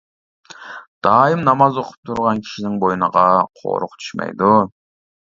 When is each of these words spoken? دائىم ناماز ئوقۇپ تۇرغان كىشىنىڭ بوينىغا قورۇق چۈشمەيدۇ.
دائىم 1.07 1.43
ناماز 1.49 1.75
ئوقۇپ 1.81 2.09
تۇرغان 2.09 2.41
كىشىنىڭ 2.47 2.77
بوينىغا 2.83 3.25
قورۇق 3.61 3.93
چۈشمەيدۇ. 4.05 4.49